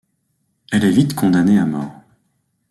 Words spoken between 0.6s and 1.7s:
Elle est vite condamnée à